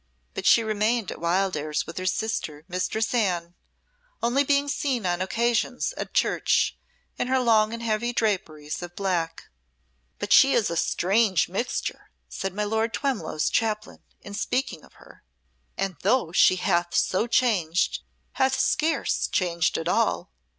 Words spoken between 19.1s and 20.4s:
changed at all.